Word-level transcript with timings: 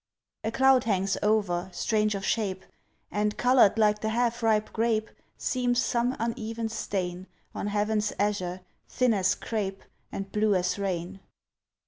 A 0.43 0.49
cloud 0.49 0.85
hangs 0.85 1.15
over, 1.21 1.69
strange 1.71 2.15
of 2.15 2.25
shape, 2.25 2.65
And, 3.11 3.37
colored 3.37 3.77
like 3.77 4.01
the 4.01 4.09
half 4.09 4.41
ripe 4.41 4.73
grape, 4.73 5.11
Seems 5.37 5.79
some 5.79 6.15
uneven 6.17 6.69
stain 6.69 7.27
On 7.53 7.67
heaven's 7.67 8.11
azure, 8.17 8.61
thin 8.89 9.13
as 9.13 9.35
crape, 9.35 9.83
And 10.11 10.31
blue 10.31 10.55
as 10.55 10.79
rain. 10.79 11.19